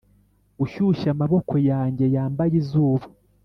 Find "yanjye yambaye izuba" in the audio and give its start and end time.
1.69-3.05